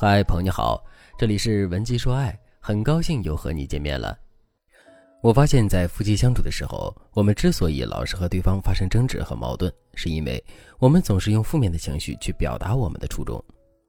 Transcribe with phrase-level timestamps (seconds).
[0.00, 0.80] 嗨，朋友你好，
[1.18, 4.16] 这里是文姬说爱，很高兴又和你见面了。
[5.24, 10.40] 我发现，在夫妻相处的时候，我们之所以老是和对方发生争执和矛盾，是因为
[10.78, 13.44] 我们总是用负面的情绪去表达我们的初衷。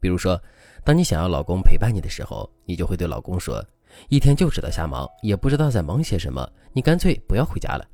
[0.00, 0.36] 比如说，
[0.82, 3.64] 当你想要老公陪伴你的时候，你就会对老公说
[4.10, 7.86] ：“一天就知道瞎忙，也不知道在忙些什么，你干脆不要回家了。”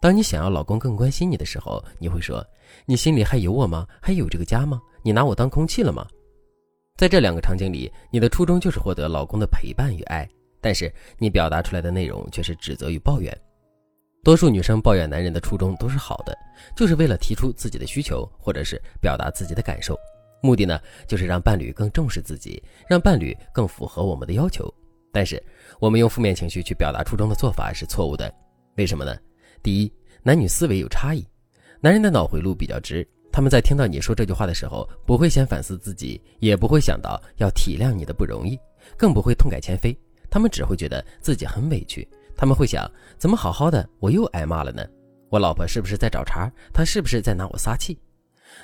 [0.00, 2.42] 当你想要老公更关心你的时候，你会说
[2.88, 3.86] ：“你心里还有我吗？
[4.00, 4.80] 还有这个家吗？
[5.02, 6.08] 你拿我当空气了吗？”
[6.98, 10.28] 在这两个场景里，你的初衷就是获得老公的陪伴与爱，
[10.60, 13.32] 但是你表达出来的内容却是指责与抱怨。
[14.24, 16.36] 多数女生抱怨男人的初衷都是好的，
[16.76, 19.96] 就是为了提出自己的需求，或者是表达自己的感受，
[20.42, 24.68] 目的呢就是让伴侣更重视自己，让伴侣更符合我们的要求。
[25.12, 25.40] 但是
[25.78, 28.34] 我们用负面情绪去表达初衷的做法是错误的，
[28.74, 29.16] 为什么呢？
[29.62, 29.92] 第一，
[30.24, 31.24] 男女思维有差异，
[31.80, 33.08] 男人的脑回路比较直。
[33.38, 38.58] 他们在听到你说这句话的时候，不会先反思自己，也不会想到要体谅你的不容易，
[38.96, 39.96] 更不会痛改前非。
[40.28, 42.04] 他们只会觉得自己很委屈。
[42.36, 44.84] 他们会想：怎么好好的我又挨骂了呢？
[45.28, 46.50] 我老婆是不是在找茬？
[46.74, 47.96] 她是不是在拿我撒气？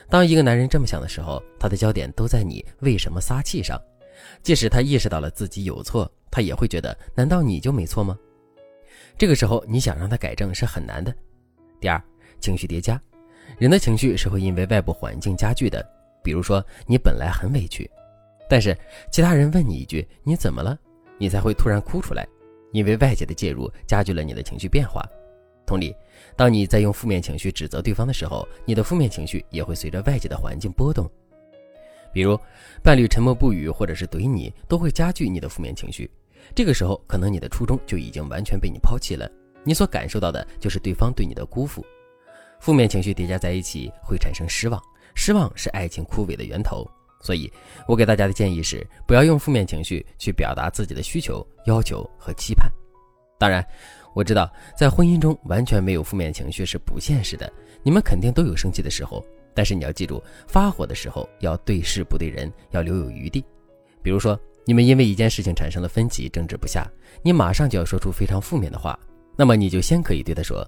[0.08, 3.80] 当一个男人这么想的时候，他的焦点都在你为什么撒气上。
[4.42, 8.19] 即使他意识到了自己有错，他也会觉得：难道你就没错吗？
[9.17, 11.14] 这个时候，你想让他改正是很难的。
[11.78, 12.02] 第二，
[12.41, 13.00] 情绪叠加。
[13.59, 15.84] 人的情绪是会因为外部环境加剧的，
[16.23, 17.89] 比如说你本来很委屈，
[18.48, 18.77] 但是
[19.11, 20.78] 其他人问你一句“你怎么了”，
[21.19, 22.27] 你才会突然哭出来，
[22.73, 25.05] 因为外界的介入加剧了你的情绪变化。
[25.67, 25.95] 同理，
[26.36, 31.11] 当你在用负面情绪指责对方的时候，你的负面情绪也会随着外界的环境波动。
[32.12, 32.39] 比如
[32.83, 36.11] 伴侣沉默不语，或者是怼你，都会加剧你的负面情绪。
[36.55, 39.31] 这个时候，可能你的初衷就已经完全被你抛弃了，
[39.64, 41.84] 你所感受到的就是对方对你的辜负。
[42.65, 44.83] 负面情绪叠加在一起会产生失望，
[45.15, 46.91] 失望是爱情枯萎的源头。
[47.20, 47.53] 所以，
[47.87, 52.67] 我给大家的建议是，不要用负面情绪去表达自己的需求、要求和期盼。
[53.39, 53.63] 当然，
[54.14, 59.23] 我知道在婚姻中完全没有负面情绪是不现实的，你们肯定都有生气的时候。
[59.53, 63.45] 但是你要记住，发火的时候要对事不对人，要留有余地。
[64.03, 66.91] 比如说，你们因为一件事情产生了分歧，争执不下，
[67.23, 68.98] 你马上就要说出非常负面的话，
[69.36, 70.67] 那么你就先可以对他说。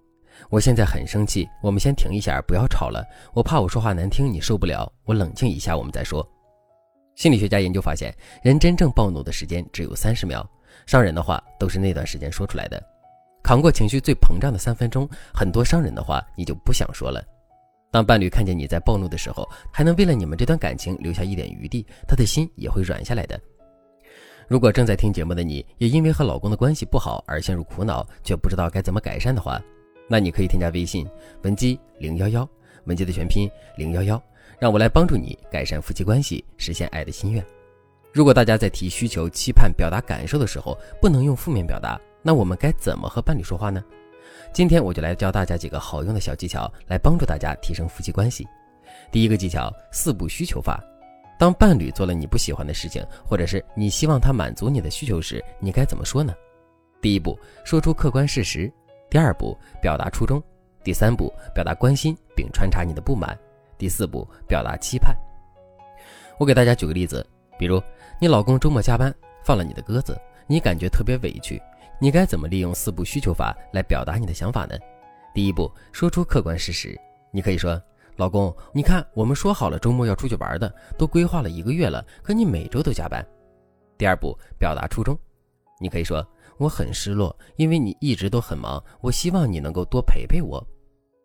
[0.51, 3.05] 我现在很生气，我们先停一下，不要吵了。
[3.35, 4.91] 我怕我说话难听，你受不了。
[5.05, 6.27] 我冷静一下，我们再说。
[7.15, 10.49] 心理学家研究发现，人真正暴怒的时间只有三十秒，
[10.87, 12.83] 伤人的话都是那段时间说出来的。
[13.43, 17.25] 扛过情绪最膨胀的三分钟，很多伤人的话你就不想说了。
[17.91, 23.41] 当伴侣看见你在暴怒的时候，还能为了你们这段感情留下一点余地，他的心也会软下来的。
[24.49, 29.61] 如果正在听节目的你也因为和老公的关系不好而陷入苦恼，却不知道该怎么改善的话，
[30.09, 31.07] 那你可以添加微信
[31.43, 32.49] 文姬零幺幺，
[32.85, 34.23] 文姬的全拼零幺幺，
[34.59, 37.45] 让我来帮助你改善夫妻关系，实现爱的心愿。
[38.13, 43.85] 如果大家在提需求、期盼、表达感受的时候，不能用负面表达，那我们该怎么和伴侣说话呢？
[44.53, 48.47] 今天我就来教大家几个好用的小技巧，来帮助大家提升夫妻关系。
[49.11, 50.83] 第一个技巧：四不需求法。
[51.39, 56.33] 当伴侣做了你不喜欢的事情，或者是你希望他满足你的需求时，你该怎么说呢？
[57.03, 58.73] 第一步，说出客观事实。
[59.09, 60.41] 第二步，表达初衷；
[60.83, 63.31] 第三步，表达关心并穿插你的不满；
[63.79, 65.17] 第四步，表达期盼。
[66.39, 67.25] 我给大家举个例子，
[67.59, 67.81] 比如
[68.21, 71.63] 你老公周末加班放了你的鸽子，你感觉特别委屈，
[72.01, 74.77] 你该怎么利用四步需求法来表达你的想法呢？
[75.33, 76.99] 第一步，说出客观事实，
[77.31, 77.81] 你可以说
[78.17, 83.25] ：“老公，你看我们说好了周末要出去玩的，都规划了一个月了，可你每周都加班。”
[83.97, 85.17] 第二步，表达初衷，
[85.79, 86.27] 你可以说。
[86.59, 88.83] 我很失落，因为你一直都很忙。
[89.01, 90.65] 我希望你能够多陪陪我。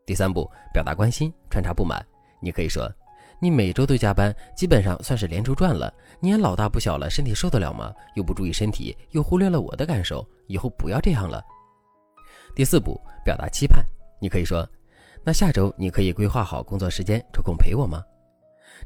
[0.06, 2.06] 第三步，表达关心，穿插不满。
[2.42, 2.92] 你可以说
[3.40, 5.94] ：“你每周都加班，基本上算是连轴转了。
[6.20, 7.94] 你也老大不小了，身体受得了吗？
[8.16, 10.28] 又不注意身体，又忽略了我的感受。
[10.48, 11.44] 以后不要这样了。”
[12.56, 13.86] 第四步，表达期盼。
[14.20, 14.68] 你可以说
[15.24, 18.04] ：“那下周你可以规划好工作时间，抽空陪我吗？”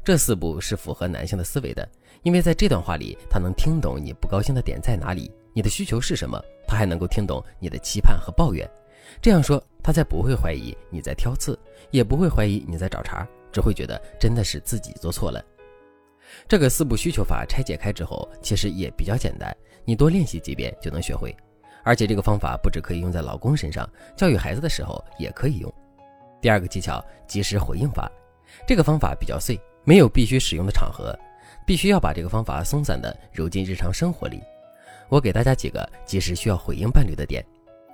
[0.04, 1.88] 这四步是符合男性的思维的，
[2.22, 5.32] 因为在这段话里，他能听懂你不高兴的点在哪里。
[5.56, 6.38] 你的需求是什么？
[6.68, 8.68] 他还能够听懂你的期盼和抱怨，
[9.22, 11.58] 这样说，他才不会怀疑你在挑刺，
[11.90, 15.42] 也不会怀疑你在找茬，只会觉得真的是自己做错了。
[16.46, 21.34] 这个四步需求法拆解开之后，其实也比较简单，你多练习几遍就能学会。
[21.82, 25.72] 而且这个方法不止可以用在老公身上，教育孩子的时候也可以用。
[26.38, 28.12] 第二个技巧，及时回应法，
[28.66, 31.18] 这个方法比较碎，没有必须使用的场合，
[31.66, 34.42] 必须要把这个方法松散的揉进日常生活里。
[35.08, 37.44] 我给大家几个及时需要回应伴侣的点。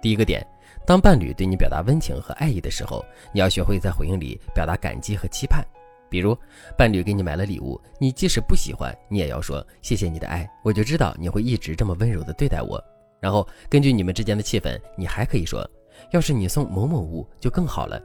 [0.00, 0.44] 第一个点，
[0.86, 5.64] 当伴侣对你表达温情和爱意的时候，你要学会在回应里表达感激和期盼。
[6.10, 6.36] 比如，
[6.76, 12.82] 伴侣给你买了礼物，你即使不喜欢，你也要说谢谢你的爱，我就知道你会一直这么温柔的对待我。
[13.20, 15.64] 然后根据你们之间的气氛，你还可以说，
[16.10, 18.02] 要是你送某某物就更好了。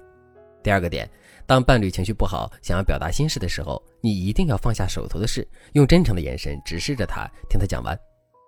[0.63, 1.09] 第二个点，
[1.45, 7.97] 当伴侣情绪不好，想要表达心事的时候，你一定要放下手头的事，用真诚的眼神直视着他，听他讲完。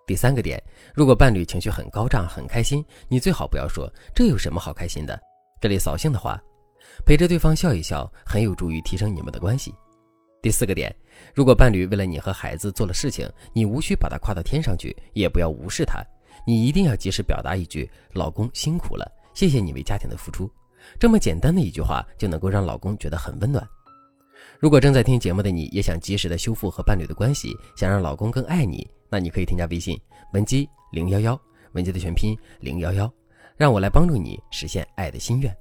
[0.10, 0.60] 第三个点，
[0.96, 5.22] 如果伴侣情绪很高涨、很开心，你最好不要说这有什么好开心的
[5.62, 6.42] 这类扫兴的话。
[7.06, 9.72] 陪着对方笑一笑，很有助于提升你们的关系。
[10.42, 10.92] 第四个点，
[11.36, 16.04] 如果伴侣为了你和孩子做了事情，你无需把他夸到天上去，也不要无视他，
[16.44, 20.52] 你一定要及时表达一句“老公辛苦了，谢谢你为家庭的付出”，
[21.00, 23.64] 这么简单的一句话就能够让老公觉得很温暖。
[24.59, 30.00] 如果正在听节目的你也想及时的修复和伴侣的关系，想让老公更爱你，那你可以添加微信
[30.33, 31.39] 文姬零幺幺，
[31.74, 33.12] 文姬的全拼零幺幺，
[33.56, 35.56] 让我来帮助你实现爱的心愿。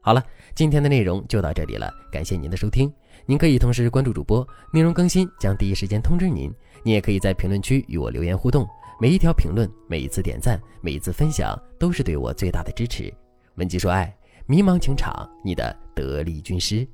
[0.00, 0.24] 好了，
[0.54, 2.90] 今天的内容就到这里了，感谢您的收听。
[3.26, 6.50] 您可以同时关注主播，内容更新将第一时间通知您。
[6.82, 8.66] 您也可以在评论区与我留言互动，
[8.98, 13.12] 每一条评论、每一次点赞、每一次分享，都是对我最大的支持。
[13.56, 14.10] 文姬说爱，
[14.46, 16.88] 迷茫情场，你的得力军师。